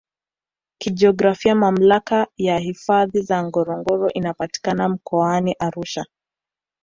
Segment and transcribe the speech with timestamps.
[0.77, 6.05] Kijiografia Mamlaka ya hifadhi ya Ngorongoro inapatikana Mkoani Arusha